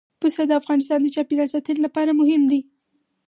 [0.21, 2.61] پسه د افغانستان د چاپیریال ساتنې لپاره مهم دي.